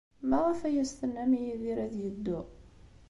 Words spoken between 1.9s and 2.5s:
yeddu?